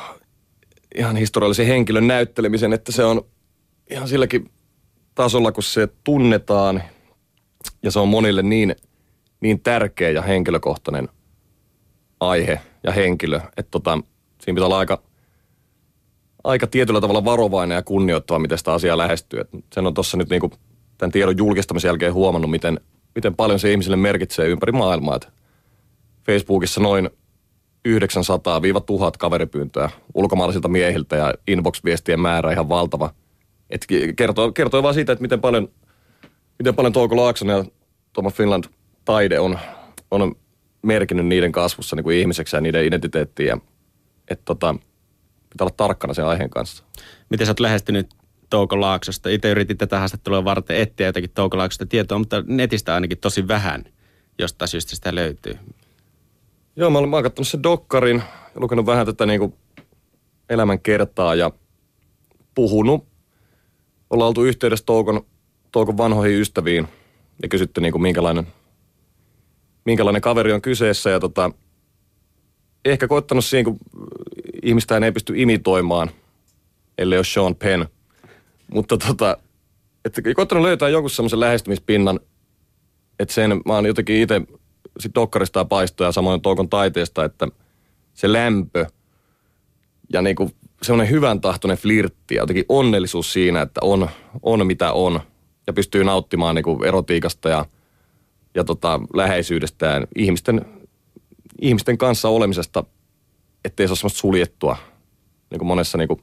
ihan 0.95 1.17
historiallisen 1.17 1.67
henkilön 1.67 2.07
näyttelemisen, 2.07 2.73
että 2.73 2.93
se 2.93 3.05
on 3.05 3.27
ihan 3.91 4.09
silläkin 4.09 4.51
tasolla, 5.15 5.53
kun 5.53 5.63
se 5.63 5.89
tunnetaan 6.05 6.83
ja 7.83 7.91
se 7.91 7.99
on 7.99 8.09
monille 8.09 8.43
niin, 8.43 8.77
niin 9.41 9.61
tärkeä 9.61 10.11
ja 10.11 10.23
henkilökohtainen 10.23 11.09
aihe 12.21 12.61
ja 12.83 12.93
henkilö, 12.93 13.41
että 13.57 13.71
tota, 13.71 13.99
siinä 14.41 14.55
pitää 14.55 14.67
olla 14.67 14.79
aika, 14.79 15.03
aika 16.45 16.67
tietyllä 16.67 17.01
tavalla 17.01 17.25
varovainen 17.25 17.77
ja 17.77 17.83
kunnioittava, 17.83 18.39
miten 18.39 18.59
sitä 18.59 18.73
asiaa 18.73 18.99
lähestyy. 18.99 19.41
Et 19.41 19.49
sen 19.73 19.87
on 19.87 19.95
tuossa 19.95 20.17
nyt 20.17 20.31
niinku 20.31 20.51
tämän 20.99 21.13
tiedon 21.13 21.39
julkistamisen 21.39 21.89
jälkeen 21.89 22.15
huomannut, 22.15 22.51
miten, 22.51 22.81
miten 23.15 23.37
paljon 23.37 23.59
se 23.59 23.71
ihmisille 23.71 23.97
merkitsee 23.97 24.49
ympäri 24.49 24.73
maailmaa. 24.73 25.17
Et 25.17 25.29
Facebookissa 26.27 26.81
noin 26.81 27.11
900-1000 27.89 27.91
kaveripyyntöä 29.19 29.91
ulkomaalaisilta 30.15 30.69
miehiltä 30.69 31.17
ja 31.17 31.35
inbox-viestien 31.47 32.21
määrä 32.21 32.53
ihan 32.53 32.69
valtava. 32.69 33.11
Et 33.75 33.87
kertoo, 34.17 34.53
kertoo 34.53 34.83
vaan 34.83 34.95
siitä, 34.95 35.13
että 35.13 35.23
miten 35.23 35.41
paljon, 35.41 35.69
miten 36.59 36.75
paljon 36.75 36.93
Touko 36.93 37.17
Laakson 37.17 37.49
ja 37.49 37.65
Thomas 38.13 38.35
Finland 38.35 38.65
taide 39.05 39.41
on, 39.41 39.59
on 40.11 40.35
merkinnyt 40.83 41.27
niiden 41.27 41.53
kasvussa 41.53 41.97
niin 41.97 42.05
kuin 42.05 42.17
ihmiseksi 42.17 42.57
ja 42.57 42.61
niiden 42.61 42.85
identiteettiin. 42.85 43.49
Ja, 43.49 43.59
et 44.29 44.41
tota, 44.45 44.75
pitää 45.51 45.65
olla 45.65 45.75
tarkkana 45.77 46.15
sen 46.15 46.27
aiheen 46.27 46.51
kanssa. 46.51 46.85
Miten 47.31 47.47
sä 47.47 47.51
oot 47.51 47.61
lähestynyt 47.61 48.15
Touko 48.51 48.81
Laaksosta? 48.81 49.29
Itse 49.29 49.51
yritin 49.51 49.79
tätä 49.79 49.99
haastattelua 49.99 50.45
varten 50.45 50.77
etsiä 50.77 51.07
jotakin 51.07 51.31
Touko 51.31 51.57
Laaksosta 51.57 51.87
tietoa, 51.87 52.19
mutta 52.19 52.45
netistä 52.47 52.95
ainakin 52.95 53.19
tosi 53.19 53.49
vähän 53.49 53.85
jostain 54.39 54.69
syystä 54.69 54.97
sitä 54.97 55.15
löytyy. 55.15 55.59
Joo, 56.77 56.91
mä 56.91 56.99
olen, 56.99 57.11
mä 57.11 57.17
olen 57.17 57.25
katsonut 57.25 57.49
sen 57.49 57.63
dokkarin 57.63 58.23
ja 58.55 58.61
lukenut 58.61 58.87
vähän 58.87 59.07
tätä 59.07 59.27
niin 59.27 59.41
kuin 59.41 59.55
elämän 60.49 60.81
kertaa 60.81 61.35
ja 61.35 61.51
puhunut. 62.55 63.14
Ollaan 64.15 64.29
oltu 64.29 64.45
yhteydessä 64.45 64.87
Toukon, 64.87 65.27
Toukon 65.73 65.97
vanhoihin 65.97 66.41
ystäviin 66.41 66.89
ja 67.43 67.49
kysytty 67.49 67.81
niin 67.81 67.93
kuin 67.93 68.03
minkälainen, 68.03 68.47
minkälainen 69.85 70.23
kaveri 70.23 70.53
on 70.53 70.63
kyseessä. 70.63 71.11
Ja 71.11 71.21
tota, 71.21 71.51
ehkä 72.85 73.09
koittanut 73.09 73.45
siinä, 73.45 73.65
kun 73.65 73.79
ihmistä 74.63 74.97
ei 74.97 75.13
pysty 75.13 75.33
imitoimaan, 75.37 76.11
ellei 76.99 77.19
ole 77.19 77.25
Sean 77.25 77.55
Penn. 77.55 77.87
Mutta 78.73 78.99
tota, 78.99 79.37
että 80.05 80.23
koittanut 80.35 80.65
löytää 80.65 80.89
jonkun 80.89 81.11
semmoisen 81.11 81.41
lähestymispinnan, 81.41 82.21
että 83.19 83.35
sen 83.35 83.51
mä 83.67 83.73
oon 83.73 83.87
jotenkin 83.87 84.17
itse 84.17 84.43
sit 85.01 85.15
dokkarista 85.15 85.61
ja 85.61 85.65
paistoja 85.65 86.13
samoin 86.13 86.41
Toukon 86.41 86.69
taiteesta, 86.69 87.25
että 87.25 87.49
se 88.15 88.33
lämpö 88.33 88.87
ja 90.13 90.23
niinku 90.23 90.51
semmoinen 90.83 91.11
hyvän 91.11 91.41
tahtoinen 91.41 91.79
flirtti 91.79 92.35
ja 92.35 92.43
jotenkin 92.43 92.65
onnellisuus 92.69 93.33
siinä, 93.33 93.63
että 93.63 93.81
on, 93.83 94.09
on 94.43 94.67
mitä 94.67 94.93
on 94.93 95.21
ja 95.67 95.73
pystyy 95.73 96.05
nauttimaan 96.05 96.55
niinku 96.55 96.83
erotiikasta 96.85 97.49
ja, 97.49 97.67
ja 98.55 98.65
tota, 98.65 99.01
läheisyydestä 99.15 99.87
ja 99.87 100.07
ihmisten, 100.17 100.67
ihmisten 101.61 101.99
kanssa 101.99 102.29
olemisesta, 102.29 102.85
ettei 103.65 103.87
se 103.87 103.91
ole 103.91 103.97
semmoista 103.97 104.19
suljettua. 104.19 104.77
Niin 105.51 105.59
kuin 105.59 105.67
monessa 105.67 105.99
niin 105.99 106.09
kuin, 106.09 106.21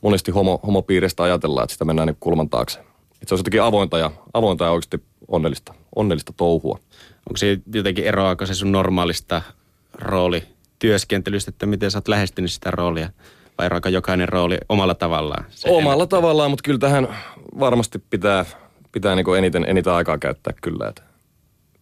monesti 0.00 0.30
homo, 0.30 0.60
homopiiristä 0.66 1.22
ajatellaan, 1.22 1.64
että 1.64 1.72
sitä 1.72 1.84
mennään 1.84 2.06
niin 2.06 2.16
kulman 2.20 2.50
taakse. 2.50 2.78
Että 2.78 3.26
se 3.28 3.34
on 3.34 3.38
jotenkin 3.38 3.62
avointa 3.62 3.98
ja, 3.98 4.10
avointa 4.34 4.64
ja 4.64 4.70
oikeasti 4.70 5.02
onnellista, 5.28 5.74
onnellista 5.96 6.32
touhua. 6.36 6.78
Onko 7.28 7.36
se 7.36 7.58
jotenkin 7.74 8.04
eroako 8.04 8.46
se 8.46 8.54
sun 8.54 8.72
normaalista 8.72 9.42
rooli 9.92 10.42
työskentelystä, 10.78 11.48
että 11.48 11.66
miten 11.66 11.90
sä 11.90 11.98
oot 11.98 12.08
lähestynyt 12.08 12.52
sitä 12.52 12.70
roolia? 12.70 13.10
Vai 13.60 13.66
eroako 13.66 13.88
jokainen 13.88 14.28
rooli 14.28 14.58
omalla 14.68 14.94
tavallaan? 14.94 15.44
Se 15.50 15.70
omalla 15.70 16.02
en... 16.02 16.08
tavallaan, 16.08 16.50
mutta 16.50 16.62
kyllä 16.62 16.78
tähän 16.78 17.08
varmasti 17.58 17.98
pitää, 18.10 18.44
pitää 18.92 19.14
niin 19.16 19.36
eniten, 19.38 19.64
eniten 19.68 19.92
aikaa 19.92 20.18
käyttää 20.18 20.54
kyllä. 20.62 20.88
Että 20.88 21.02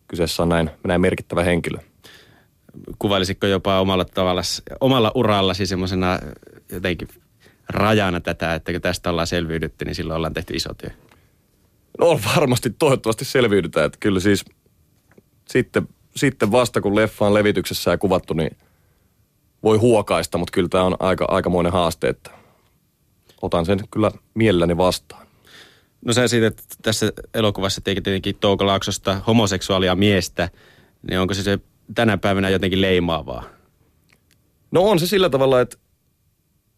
kyseessä 0.09 0.43
on 0.43 0.49
näin, 0.49 0.71
näin 0.87 1.01
merkittävä 1.01 1.45
henkilö. 1.45 1.79
Kuvailisitko 2.99 3.47
jopa 3.47 3.81
omalla 3.81 4.05
tavalla, 4.05 4.43
omalla 4.81 5.13
urallasi 5.15 5.67
semmoisena 5.67 6.19
jotenkin 6.73 7.09
rajana 7.69 8.21
tätä, 8.21 8.55
että 8.55 8.73
kun 8.73 8.81
tästä 8.81 9.11
ollaan 9.11 9.27
selviydytty, 9.27 9.85
niin 9.85 9.95
silloin 9.95 10.17
ollaan 10.17 10.35
tehty 10.35 10.55
iso 10.55 10.75
työ? 10.75 10.91
No 11.99 12.21
varmasti, 12.37 12.71
toivottavasti 12.71 13.25
selviydytään. 13.25 13.87
Että 13.87 13.99
kyllä 14.01 14.21
siis 14.21 14.45
sitten, 15.49 15.89
sitten 16.17 16.53
vasta 16.53 16.81
kun 16.81 16.97
leffa 16.97 17.27
on 17.27 17.35
levityksessä 17.35 17.91
ja 17.91 17.99
kuvattu, 17.99 18.35
niin 18.35 18.57
voi 19.63 19.79
huokaista, 19.79 20.39
mutta 20.39 20.53
kyllä 20.53 20.69
tämä 20.69 20.85
on 20.85 20.97
aika, 21.01 21.25
aikamoinen 21.29 21.73
haaste, 21.73 22.09
että 22.09 22.31
otan 23.43 23.67
sen 23.67 23.79
kyllä 23.91 24.11
mielelläni 24.35 24.77
vastaan. 24.77 25.29
No 26.05 26.13
sä 26.13 26.25
että 26.47 26.63
tässä 26.83 27.13
elokuvassa 27.35 27.81
teki 27.81 28.01
tietenkin 28.01 28.37
Touko 28.41 28.67
Laaksosta 28.67 29.21
homoseksuaalia 29.27 29.95
miestä, 29.95 30.49
niin 31.11 31.21
onko 31.21 31.35
se, 31.35 31.43
se 31.43 31.59
tänä 31.95 32.19
päivänä 32.19 32.49
jotenkin 32.49 32.81
leimaavaa? 32.81 33.45
No 34.71 34.83
on 34.83 34.99
se 34.99 35.07
sillä 35.07 35.31
tavalla, 35.31 35.61
että, 35.61 35.77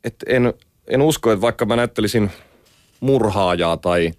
että 0.05 0.27
en, 0.29 0.55
en 0.87 1.03
usko, 1.03 1.33
että 1.33 1.41
vaikka 1.41 1.67
mä 1.67 1.77
näyttelisin 1.77 2.31
murhaajaa 3.01 3.77
tai, 3.77 4.13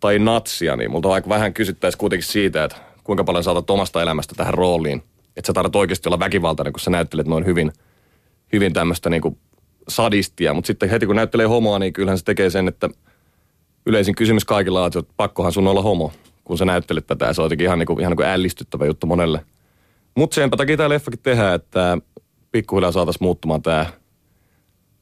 tai 0.00 0.18
natsia, 0.18 0.76
niin 0.76 0.90
multa 0.90 1.08
vaikka 1.08 1.30
vähän 1.30 1.54
kysyttäisiin 1.54 1.98
kuitenkin 1.98 2.28
siitä, 2.28 2.64
että 2.64 2.76
kuinka 3.04 3.24
paljon 3.24 3.44
saatat 3.44 3.70
omasta 3.70 4.02
elämästä 4.02 4.34
tähän 4.34 4.54
rooliin. 4.54 5.02
Että 5.36 5.46
sä 5.46 5.52
tarvitset 5.52 5.76
oikeasti 5.76 6.08
olla 6.08 6.18
väkivaltainen, 6.18 6.72
kun 6.72 6.80
sä 6.80 6.90
näyttelet 6.90 7.26
noin 7.26 7.46
hyvin, 7.46 7.72
hyvin 8.52 8.72
tämmöistä 8.72 9.10
niinku 9.10 9.38
sadistia. 9.88 10.54
Mutta 10.54 10.66
sitten 10.66 10.90
heti 10.90 11.06
kun 11.06 11.16
näyttelee 11.16 11.46
homoa, 11.46 11.78
niin 11.78 11.92
kyllähän 11.92 12.18
se 12.18 12.24
tekee 12.24 12.50
sen, 12.50 12.68
että 12.68 12.90
yleisin 13.86 14.14
kysymys 14.14 14.44
kaikilla 14.44 14.80
on, 14.80 14.86
että 14.86 15.12
pakkohan 15.16 15.52
sun 15.52 15.66
olla 15.66 15.82
homo, 15.82 16.12
kun 16.44 16.58
sä 16.58 16.64
näyttelet 16.64 17.06
tätä. 17.06 17.24
Ja 17.24 17.32
se 17.32 17.42
on 17.42 17.44
jotenkin 17.44 17.64
ihan, 17.64 17.78
niinku, 17.78 17.98
ihan 18.00 18.10
niinku 18.10 18.22
ällistyttävä 18.22 18.86
juttu 18.86 19.06
monelle. 19.06 19.44
Mutta 20.14 20.34
senpä 20.34 20.56
takia 20.56 20.76
tämä 20.76 20.88
leffakin 20.88 21.20
tehdään, 21.22 21.54
että 21.54 21.98
pikkuhiljaa 22.52 22.92
saataisiin 22.92 23.24
muuttumaan 23.24 23.62
tämä 23.62 23.86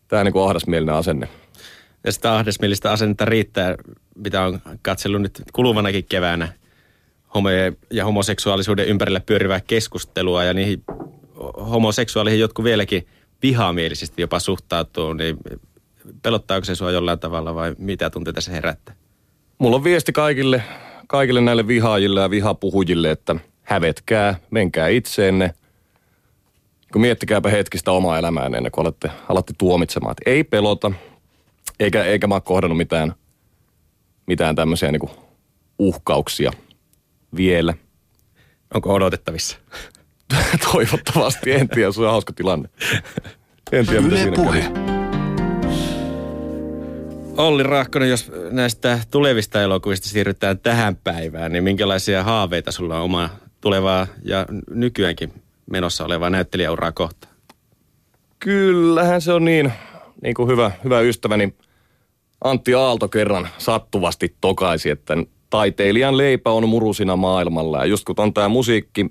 tää 0.08 0.24
niinku 0.24 0.40
ahdasmielinen 0.40 0.94
asenne. 0.94 1.28
Ja 2.04 2.12
sitä 2.12 2.36
ahdasmielistä 2.36 2.92
asennetta 2.92 3.24
riittää, 3.24 3.74
mitä 4.16 4.42
on 4.42 4.60
katsellut 4.82 5.22
nyt 5.22 5.42
kuluvanakin 5.52 6.04
keväänä 6.04 6.52
homojen 7.34 7.76
ja 7.90 8.04
homoseksuaalisuuden 8.04 8.88
ympärillä 8.88 9.20
pyörivää 9.20 9.60
keskustelua 9.60 10.44
ja 10.44 10.54
niihin 10.54 10.84
homoseksuaaleihin 11.70 12.40
jotkut 12.40 12.64
vieläkin 12.64 13.06
vihamielisesti 13.42 14.22
jopa 14.22 14.38
suhtautuu, 14.38 15.12
niin 15.12 15.36
pelottaako 16.22 16.64
se 16.64 16.74
sua 16.74 16.90
jollain 16.90 17.18
tavalla 17.18 17.54
vai 17.54 17.74
mitä 17.78 18.10
tunteita 18.10 18.40
se 18.40 18.52
herättää? 18.52 18.94
Mulla 19.58 19.76
on 19.76 19.84
viesti 19.84 20.12
kaikille, 20.12 20.62
kaikille 21.06 21.40
näille 21.40 21.66
vihaajille 21.66 22.20
ja 22.20 22.30
vihapuhujille, 22.30 23.10
että 23.10 23.36
hävetkää, 23.62 24.34
menkää 24.50 24.88
itseenne. 24.88 25.54
Kun 26.92 27.00
miettikääpä 27.00 27.48
hetkistä 27.48 27.92
omaa 27.92 28.18
elämää 28.18 28.46
ennen 28.46 28.72
kuin 28.72 28.82
alatte, 28.82 29.10
alatte 29.28 29.52
tuomitsemaan. 29.58 30.12
Että 30.12 30.30
ei 30.30 30.44
pelota, 30.44 30.92
eikä, 31.80 32.04
eikä 32.04 32.26
mä 32.26 32.34
oon 32.34 32.42
kohdannut 32.42 32.78
mitään, 32.78 33.14
mitään 34.26 34.56
tämmöisiä 34.56 34.92
niin 34.92 35.10
uhkauksia– 35.78 36.52
vielä. 37.36 37.74
Onko 38.74 38.94
odotettavissa? 38.94 39.56
Toivottavasti, 40.72 41.52
en 41.52 41.68
tiedä, 41.68 41.92
se 41.92 42.00
on 42.00 42.10
hauska 42.10 42.32
tilanne. 42.32 42.68
En 43.72 43.86
tiedä, 43.86 44.00
mitä 44.00 44.16
siinä 44.16 44.36
puhe. 44.36 44.64
Olli 47.36 47.62
Rahkonen, 47.62 48.10
jos 48.10 48.32
näistä 48.50 48.98
tulevista 49.10 49.62
elokuvista 49.62 50.08
siirrytään 50.08 50.58
tähän 50.58 50.96
päivään, 50.96 51.52
niin 51.52 51.64
minkälaisia 51.64 52.22
haaveita 52.22 52.72
sulla 52.72 52.96
on 52.96 53.02
omaa 53.02 53.30
tulevaa 53.60 54.06
ja 54.22 54.46
nykyäänkin 54.70 55.32
menossa 55.70 56.04
olevaa 56.04 56.30
näyttelijäuraa 56.30 56.92
kohta? 56.92 57.28
Kyllähän 58.38 59.20
se 59.20 59.32
on 59.32 59.44
niin, 59.44 59.72
niin 60.22 60.34
kuin 60.34 60.48
hyvä, 60.48 60.70
hyvä 60.84 61.00
ystäväni 61.00 61.54
Antti 62.44 62.74
Aalto 62.74 63.08
kerran 63.08 63.48
sattuvasti 63.58 64.36
tokaisi, 64.40 64.90
että 64.90 65.16
taiteilijan 65.52 66.16
leipä 66.16 66.50
on 66.50 66.68
murusina 66.68 67.16
maailmalla. 67.16 67.78
Ja 67.78 67.86
just 67.86 68.04
kun 68.04 68.14
on 68.18 68.34
tämä 68.34 68.48
musiikki 68.48 69.06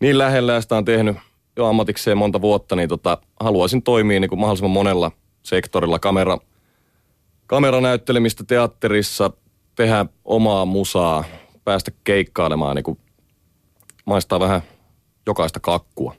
niin 0.00 0.18
lähellä 0.18 0.52
ja 0.52 0.60
sitä 0.60 0.76
on 0.76 0.84
tehnyt 0.84 1.16
jo 1.56 1.66
ammatikseen 1.66 2.18
monta 2.18 2.40
vuotta, 2.40 2.76
niin 2.76 2.88
tota, 2.88 3.18
haluaisin 3.40 3.82
toimia 3.82 4.20
niin 4.20 4.28
kuin 4.28 4.38
mahdollisimman 4.38 4.70
monella 4.70 5.12
sektorilla. 5.42 5.98
Kamera, 5.98 6.38
kameranäyttelemistä 7.46 8.44
teatterissa, 8.44 9.30
tehdä 9.74 10.06
omaa 10.24 10.64
musaa, 10.64 11.24
päästä 11.64 11.90
keikkailemaan, 12.04 12.76
niin 12.76 12.84
kuin 12.84 12.98
maistaa 14.06 14.40
vähän 14.40 14.62
jokaista 15.26 15.60
kakkua. 15.60 16.14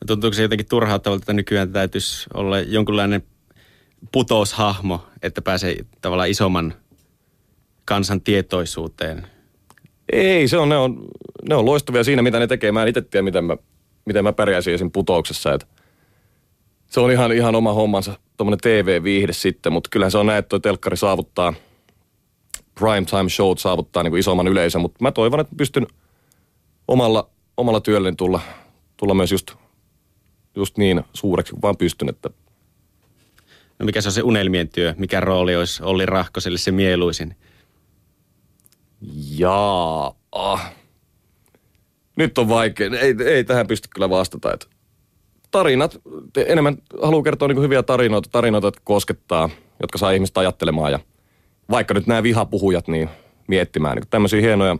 No 0.00 0.06
tuntuuko 0.06 0.34
se 0.34 0.42
jotenkin 0.42 0.68
turhauttavalta, 0.68 1.22
että 1.22 1.32
nykyään 1.32 1.72
täytyisi 1.72 2.26
olla 2.34 2.60
jonkunlainen 2.60 3.22
putoushahmo, 4.12 5.06
että 5.22 5.42
pääsee 5.42 5.76
tavallaan 6.00 6.28
isomman 6.30 6.74
kansan 7.92 8.20
tietoisuuteen? 8.20 9.26
Ei, 10.12 10.48
se 10.48 10.58
on, 10.58 10.68
ne, 10.68 10.76
on, 10.76 11.04
ne 11.48 11.54
on 11.54 11.64
loistavia 11.64 12.04
siinä, 12.04 12.22
mitä 12.22 12.38
ne 12.38 12.46
tekee. 12.46 12.72
Mä 12.72 12.82
en 12.82 12.88
itse 12.88 13.00
tiedä, 13.00 13.24
miten 13.24 13.44
mä, 13.44 13.56
miten 14.04 14.24
mä 14.24 14.32
pärjäisin 14.32 14.74
esim. 14.74 14.90
putouksessa. 14.90 15.52
Et 15.52 15.66
se 16.86 17.00
on 17.00 17.10
ihan, 17.10 17.32
ihan 17.32 17.54
oma 17.54 17.72
hommansa, 17.72 18.18
tuommoinen 18.36 18.60
TV-viihde 18.60 19.32
sitten, 19.32 19.72
mutta 19.72 19.88
kyllähän 19.90 20.10
se 20.10 20.18
on 20.18 20.26
näin, 20.26 20.38
että 20.38 20.48
toi 20.48 20.60
telkkari 20.60 20.96
saavuttaa, 20.96 21.54
prime 22.74 23.04
time 23.04 23.28
show 23.28 23.56
saavuttaa 23.56 24.02
niin 24.02 24.10
kuin 24.10 24.20
isomman 24.20 24.48
yleisön, 24.48 24.80
mutta 24.80 24.98
mä 25.00 25.12
toivon, 25.12 25.40
että 25.40 25.56
pystyn 25.56 25.86
omalla, 26.88 27.30
omalla 27.56 27.80
työlläni 27.80 28.16
tulla, 28.16 28.40
tulla 28.96 29.14
myös 29.14 29.32
just, 29.32 29.52
just 30.56 30.78
niin 30.78 31.02
suureksi 31.14 31.52
kuin 31.52 31.62
vaan 31.62 31.76
pystyn, 31.76 32.08
että 32.08 32.30
No 33.78 33.86
mikä 33.86 34.00
se 34.00 34.08
on 34.08 34.12
se 34.12 34.22
unelmien 34.22 34.68
työ? 34.68 34.94
Mikä 34.98 35.20
rooli 35.20 35.56
olisi 35.56 35.82
Olli 35.82 36.06
Rahkoselle 36.06 36.58
se 36.58 36.70
mieluisin? 36.70 37.36
Jaa. 39.38 40.14
Nyt 42.16 42.38
on 42.38 42.48
vaikea. 42.48 42.90
Ei, 43.00 43.14
ei 43.24 43.44
tähän 43.44 43.66
pysty 43.66 43.88
kyllä 43.94 44.10
vastata. 44.10 44.52
Et 44.52 44.68
tarinat, 45.50 46.00
enemmän 46.36 46.78
haluaa 47.02 47.22
kertoa 47.22 47.48
niin 47.48 47.62
hyviä 47.62 47.82
tarinoita, 47.82 48.28
tarinoita, 48.32 48.66
jotka 48.66 48.82
koskettaa, 48.84 49.50
jotka 49.82 49.98
saa 49.98 50.10
ihmistä 50.10 50.40
ajattelemaan 50.40 50.92
ja 50.92 50.98
vaikka 51.70 51.94
nyt 51.94 52.06
nämä 52.06 52.22
vihapuhujat, 52.22 52.88
niin 52.88 53.08
miettimään 53.48 53.96
niin 53.96 54.08
tämmöisiä 54.10 54.40
hienoja, 54.40 54.76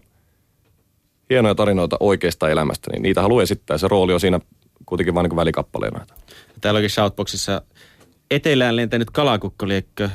hienoja 1.30 1.54
tarinoita 1.54 1.96
oikeasta 2.00 2.48
elämästä, 2.48 2.90
niin 2.92 3.02
niitä 3.02 3.22
haluaa 3.22 3.42
esittää. 3.42 3.78
Se 3.78 3.88
rooli 3.88 4.12
on 4.12 4.20
siinä 4.20 4.40
kuitenkin 4.86 5.14
vain 5.14 5.28
niin 5.28 5.36
välikappaleena. 5.36 6.06
Täällä 6.60 6.78
onkin 6.78 6.90
Shoutboxissa 6.90 7.62
etelään 8.34 8.76
lentänyt 8.76 9.10
kalakukko, 9.10 9.68
liekkö 9.68 10.10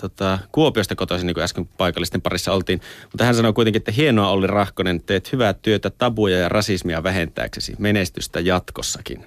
tota, 0.00 0.38
Kuopiosta 0.52 0.94
kotoisin, 0.94 1.26
niin 1.26 1.34
kuin 1.34 1.44
äsken 1.44 1.66
paikallisten 1.66 2.22
parissa 2.22 2.52
oltiin. 2.52 2.80
Mutta 3.02 3.24
hän 3.24 3.34
sanoi 3.34 3.52
kuitenkin, 3.52 3.80
että 3.80 3.92
hienoa 3.92 4.28
oli 4.28 4.46
Rahkonen, 4.46 5.02
teet 5.02 5.32
hyvää 5.32 5.52
työtä 5.52 5.90
tabuja 5.90 6.38
ja 6.38 6.48
rasismia 6.48 7.02
vähentääksesi. 7.02 7.74
Menestystä 7.78 8.40
jatkossakin. 8.40 9.24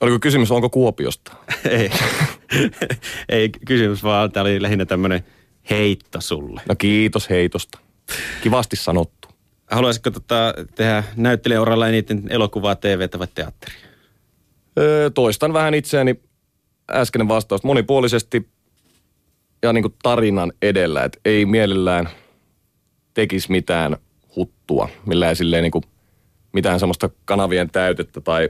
Oliko 0.00 0.18
kysymys, 0.18 0.50
onko 0.50 0.70
Kuopiosta? 0.70 1.32
Ei. 1.70 1.90
Ei 3.28 3.48
kysymys, 3.66 4.02
vaan 4.02 4.32
tämä 4.32 4.42
oli 4.42 4.62
lähinnä 4.62 4.84
tämmöinen 4.84 5.24
heitto 5.70 6.20
sulle. 6.20 6.62
No 6.68 6.74
kiitos 6.74 7.30
heitosta. 7.30 7.78
Kivasti 8.42 8.76
sanottu. 8.76 9.28
Haluaisitko 9.70 10.10
tota, 10.10 10.54
tehdä 10.74 11.04
näyttelijäuralla 11.16 11.88
eniten 11.88 12.22
elokuvaa, 12.30 12.74
TVtä 12.74 13.18
vai 13.18 13.26
teatteria? 13.34 13.78
Öö, 14.78 15.10
toistan 15.10 15.52
vähän 15.52 15.74
itseäni 15.74 16.20
äskeinen 16.92 17.28
vastaus 17.28 17.64
monipuolisesti 17.64 18.48
ja 19.62 19.72
niin 19.72 19.82
kuin 19.82 19.94
tarinan 20.02 20.52
edellä, 20.62 21.04
että 21.04 21.20
ei 21.24 21.46
mielellään 21.46 22.08
tekisi 23.14 23.50
mitään 23.50 23.96
huttua, 24.36 24.88
millään 25.06 25.36
silleen 25.36 25.62
niin 25.62 25.70
kuin 25.70 25.84
mitään 26.52 26.80
semmoista 26.80 27.10
kanavien 27.24 27.70
täytettä 27.70 28.20
tai, 28.20 28.48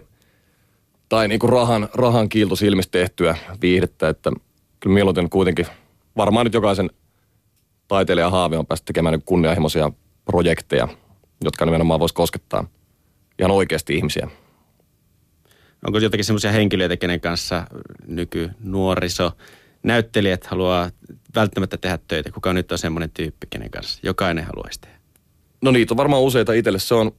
tai 1.08 1.28
niin 1.28 1.38
kuin 1.38 1.52
rahan, 1.52 1.88
rahan 1.94 2.28
kiilto 2.28 2.54
tehtyä 2.90 3.36
viihdettä, 3.62 4.08
että 4.08 4.30
kyllä 4.80 4.94
mieluiten 4.94 5.30
kuitenkin 5.30 5.66
varmaan 6.16 6.46
nyt 6.46 6.54
jokaisen 6.54 6.90
taiteilijan 7.88 8.32
haave 8.32 8.58
on 8.58 8.66
päästä 8.66 8.84
tekemään 8.84 9.22
kunnianhimoisia 9.22 9.92
projekteja, 10.24 10.88
jotka 11.44 11.64
nimenomaan 11.64 12.00
voisi 12.00 12.14
koskettaa 12.14 12.64
ihan 13.38 13.50
oikeasti 13.50 13.94
ihmisiä. 13.94 14.28
Onko 15.86 15.98
jotakin 15.98 16.24
semmoisia 16.24 16.52
henkilöitä, 16.52 16.96
kenen 16.96 17.20
kanssa 17.20 17.66
nykynuoriso, 18.06 19.32
näyttelijät 19.82 20.46
haluaa 20.46 20.90
välttämättä 21.34 21.76
tehdä 21.76 21.98
töitä? 22.08 22.30
Kuka 22.32 22.52
nyt 22.52 22.72
on 22.72 22.78
semmoinen 22.78 23.10
tyyppi, 23.10 23.46
kenen 23.50 23.70
kanssa 23.70 24.00
jokainen 24.02 24.44
haluaisi 24.44 24.80
tehdä? 24.80 24.96
No 25.62 25.70
niitä 25.70 25.94
on 25.94 25.96
varmaan 25.96 26.22
useita 26.22 26.52
itselle. 26.52 26.78
Se 26.78 26.94
on 26.94 27.12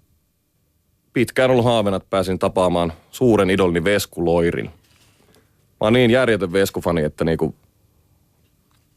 pitkään 1.14 1.52
ollut 1.52 1.66
haaveena, 1.66 1.98
että 1.98 2.10
pääsin 2.10 2.40
tapaamaan 2.40 2.94
suuren 3.12 3.50
idolini 3.50 3.84
Vesku 3.84 4.26
Loirin. 4.26 4.66
Mä 4.66 4.72
oon 5.80 5.94
niin 5.94 6.12
järjetön 6.12 6.54
Veskufani, 6.54 7.04
että 7.04 7.24
niinku 7.24 7.56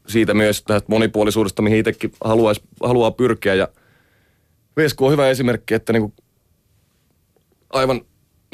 siitä 0.07 0.33
myös 0.33 0.63
tästä 0.63 0.85
monipuolisuudesta, 0.89 1.61
mihin 1.61 1.79
itsekin 1.79 2.11
haluais, 2.23 2.61
haluaa 2.83 3.11
pyrkiä. 3.11 3.55
Ja 3.55 3.67
Vesku 4.77 5.05
on 5.05 5.11
hyvä 5.11 5.29
esimerkki, 5.29 5.73
että 5.73 5.93
niinku 5.93 6.13
aivan 7.69 8.01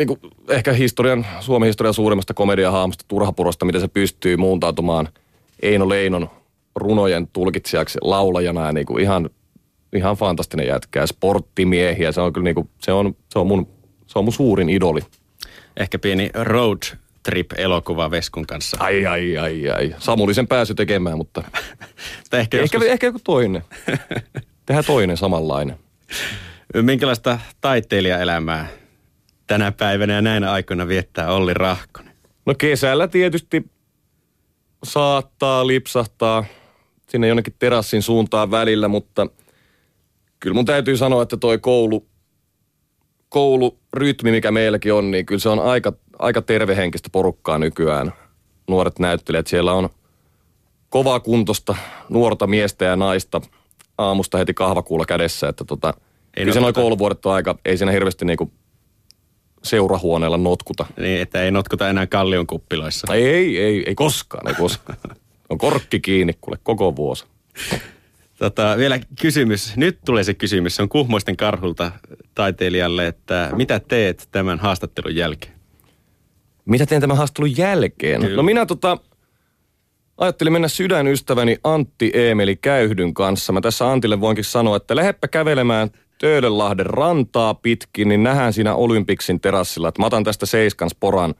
niin 0.01 0.19
kuin 0.19 0.31
ehkä 0.49 0.73
historian, 0.73 1.25
Suomen 1.39 1.67
historian 1.67 1.93
suurimmasta 1.93 2.33
komediahaamusta 2.33 3.05
Turhapurosta, 3.07 3.65
miten 3.65 3.81
se 3.81 3.87
pystyy 3.87 4.37
muuntautumaan 4.37 5.09
Eino 5.61 5.89
Leinon 5.89 6.29
runojen 6.75 7.27
tulkitsijaksi 7.27 7.99
laulajana 8.01 8.65
ja 8.65 8.71
niin 8.71 8.85
kuin 8.85 9.03
ihan, 9.03 9.29
ihan 9.95 10.15
fantastinen 10.15 10.67
jätkä. 10.67 11.07
Sporttimiehiä, 11.07 12.11
se 12.11 12.21
on 12.21 12.33
kyllä 12.33 12.45
niin 12.45 12.55
kuin, 12.55 12.69
se 12.79 12.91
on, 12.91 13.15
se 13.29 13.39
on 13.39 13.47
mun, 13.47 13.67
se 14.07 14.19
on 14.19 14.25
mun 14.25 14.33
suurin 14.33 14.69
idoli. 14.69 15.01
Ehkä 15.77 15.99
pieni 15.99 16.29
road 16.33 16.83
trip-elokuva 17.23 18.11
Veskun 18.11 18.47
kanssa. 18.47 18.77
Ai, 18.79 19.05
ai, 19.05 19.37
ai, 19.37 19.69
ai. 19.69 19.95
Samuli 19.99 20.33
sen 20.33 20.47
pääsy 20.47 20.75
tekemään, 20.75 21.17
mutta 21.17 21.43
ehkä, 22.33 22.57
joskus... 22.57 22.81
ehkä, 22.81 22.93
ehkä 22.93 23.07
joku 23.07 23.19
toinen. 23.23 23.61
Tehdään 24.65 24.85
toinen 24.85 25.17
samanlainen. 25.17 25.77
Minkälaista 26.81 27.39
taiteilijaelämää 27.61 28.80
tänä 29.51 29.71
päivänä 29.71 30.13
ja 30.13 30.21
näinä 30.21 30.51
aikoina 30.51 30.87
viettää 30.87 31.33
Olli 31.33 31.53
Rahkonen? 31.53 32.13
No 32.45 32.55
kesällä 32.57 33.07
tietysti 33.07 33.71
saattaa 34.83 35.67
lipsahtaa 35.67 36.45
sinne 37.09 37.27
jonnekin 37.27 37.55
terassin 37.59 38.01
suuntaan 38.01 38.51
välillä, 38.51 38.87
mutta 38.87 39.27
kyllä 40.39 40.53
mun 40.53 40.65
täytyy 40.65 40.97
sanoa, 40.97 41.23
että 41.23 41.37
toi 41.37 41.57
koulu, 41.57 42.07
koulurytmi, 43.29 44.31
mikä 44.31 44.51
meilläkin 44.51 44.93
on, 44.93 45.11
niin 45.11 45.25
kyllä 45.25 45.39
se 45.39 45.49
on 45.49 45.59
aika, 45.59 45.93
aika 46.19 46.41
tervehenkistä 46.41 47.09
porukkaa 47.11 47.57
nykyään. 47.57 48.13
Nuoret 48.67 48.99
näyttelijät, 48.99 49.47
siellä 49.47 49.73
on 49.73 49.89
kovaa 50.89 51.19
kuntosta 51.19 51.75
nuorta 52.09 52.47
miestä 52.47 52.85
ja 52.85 52.95
naista 52.95 53.41
aamusta 53.97 54.37
heti 54.37 54.53
kahvakuulla 54.53 55.05
kädessä, 55.05 55.49
että 55.49 55.65
tota, 55.65 55.93
ei 56.37 56.43
kyllä 56.43 56.53
se 56.53 56.59
noin 56.59 56.73
kouluvuodet 56.73 57.25
on 57.25 57.33
aika, 57.33 57.55
ei 57.65 57.77
siinä 57.77 57.91
hirveästi 57.91 58.25
niinku 58.25 58.51
seurahuoneella 59.63 60.37
notkuta. 60.37 60.85
Niin, 60.99 61.21
että 61.21 61.43
ei 61.43 61.51
notkuta 61.51 61.89
enää 61.89 62.07
kallion 62.07 62.47
kuppiloissa. 62.47 63.13
Ei, 63.13 63.27
ei, 63.27 63.59
ei, 63.59 63.83
ei 63.87 63.95
koskaan, 63.95 64.47
ei 64.47 64.55
koskaan. 64.55 64.97
On 65.49 65.57
korkki 65.57 65.99
kiinni 65.99 66.33
kuule 66.41 66.57
koko 66.63 66.95
vuosi. 66.95 67.25
Tota, 68.37 68.75
vielä 68.77 68.99
kysymys. 69.21 69.77
Nyt 69.77 69.99
tulee 70.05 70.23
se 70.23 70.33
kysymys. 70.33 70.75
Se 70.75 70.81
on 70.81 70.89
Kuhmoisten 70.89 71.37
karhulta 71.37 71.91
taiteilijalle, 72.35 73.07
että 73.07 73.49
mitä 73.55 73.79
teet 73.79 74.27
tämän 74.31 74.59
haastattelun 74.59 75.15
jälkeen? 75.15 75.53
Mitä 76.65 76.85
teen 76.85 77.01
tämän 77.01 77.17
haastattelun 77.17 77.57
jälkeen? 77.57 78.21
Kyllä. 78.21 78.35
No 78.35 78.43
minä 78.43 78.65
tota, 78.65 78.97
ajattelin 80.17 80.53
mennä 80.53 80.67
sydänystäväni 80.67 81.57
Antti 81.63 82.11
Eemeli 82.13 82.55
Käyhdyn 82.55 83.13
kanssa. 83.13 83.53
Mä 83.53 83.61
tässä 83.61 83.91
Antille 83.91 84.21
voinkin 84.21 84.43
sanoa, 84.43 84.77
että 84.77 84.95
lähdepä 84.95 85.27
kävelemään 85.27 85.89
Töölönlahden 86.21 86.85
rantaa 86.85 87.53
pitkin, 87.53 88.09
niin 88.09 88.23
nähdään 88.23 88.53
siinä 88.53 88.75
Olympiksin 88.75 89.39
terassilla, 89.39 89.87
että 89.87 90.01
mä 90.01 90.05
otan 90.05 90.23
tästä 90.23 90.45
seiskan 90.45 90.89
sporan. 90.89 91.35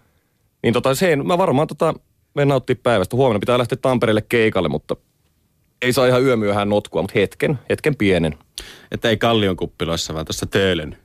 Niin 0.64 0.74
tota, 0.74 0.96
se, 0.96 1.16
mä 1.16 1.38
varmaan 1.38 1.68
tota, 1.68 1.94
menen 2.36 2.48
nauttia 2.48 2.76
päivästä. 2.84 3.16
Huomenna 3.16 3.40
pitää 3.40 3.58
lähteä 3.58 3.78
Tampereelle 3.82 4.22
keikalle, 4.30 4.70
mutta 4.70 4.96
ei 5.82 5.94
saa 5.94 6.08
ihan 6.08 6.24
yömyöhään 6.24 6.70
notkua, 6.70 7.02
mutta 7.02 7.20
hetken, 7.20 7.60
hetken 7.70 7.96
pienen. 7.96 8.38
Että 8.92 9.10
ei 9.10 9.18
kallion 9.18 9.58
kuppiloissa, 9.58 10.14
vaan 10.14 10.26
tuossa 10.26 10.46
Töölön. 10.46 10.98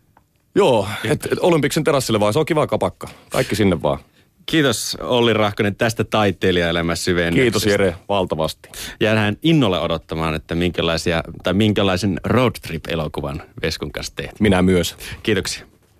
Joo, 0.55 0.89
että 1.05 1.29
et 1.33 1.39
Olympiksen 1.39 1.85
terassille 1.85 2.21
vaan, 2.21 2.33
se 2.33 2.39
on 2.39 2.47
kiva 2.47 2.67
kapakka. 2.67 3.09
Kaikki 3.31 3.55
sinne 3.57 3.83
vaan. 3.83 3.99
Kiitos 4.47 4.97
Olli 5.01 5.33
Rahkonen 5.33 5.77
tästä 5.77 6.05
taiteilijaelämän 6.05 6.97
syvennyksestä. 6.97 7.43
Kiitos 7.43 7.67
Jere, 7.67 7.97
valtavasti. 8.09 8.69
Jäädään 9.01 9.37
innolla 9.43 9.81
odottamaan, 9.81 10.35
että 10.35 10.55
minkälaisia, 10.55 11.23
tai 11.43 11.55
minkälaisen 11.55 12.21
road 12.25 12.53
trip-elokuvan 12.63 13.43
Veskun 13.63 13.93
kanssa 13.93 14.13
teet. 14.17 14.41
Minä 14.41 14.63
myös. 14.63 14.97
Kiitoksia. 15.23 15.67